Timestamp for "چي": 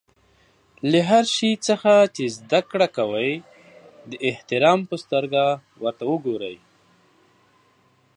2.15-2.23